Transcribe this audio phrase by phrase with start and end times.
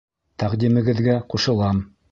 [0.43, 1.89] Тәҡдимегеҙгә ҡушылам.